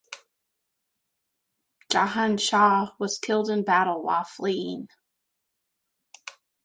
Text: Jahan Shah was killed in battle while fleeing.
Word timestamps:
Jahan 1.91 2.37
Shah 2.37 2.93
was 2.97 3.19
killed 3.19 3.51
in 3.51 3.63
battle 3.63 4.01
while 4.01 4.23
fleeing. 4.23 4.87